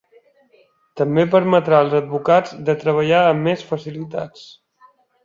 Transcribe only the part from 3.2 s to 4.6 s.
amb més facilitats.